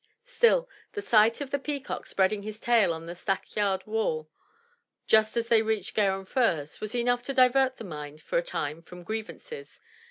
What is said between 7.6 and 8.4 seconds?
the mind for